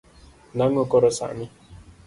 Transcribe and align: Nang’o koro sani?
Nang’o 0.61 0.83
koro 0.91 1.09
sani? 1.19 1.45